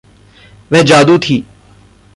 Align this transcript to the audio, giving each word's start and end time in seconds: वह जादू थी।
वह 0.71 0.81
जादू 0.81 1.17
थी। 1.17 1.43